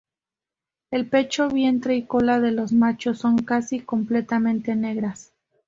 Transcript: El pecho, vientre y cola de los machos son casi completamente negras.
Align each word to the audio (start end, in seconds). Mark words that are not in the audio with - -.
El 0.89 1.07
pecho, 1.09 1.47
vientre 1.47 1.95
y 1.95 2.07
cola 2.07 2.39
de 2.41 2.49
los 2.49 2.71
machos 2.73 3.19
son 3.19 3.37
casi 3.37 3.81
completamente 3.81 4.75
negras. 4.75 5.31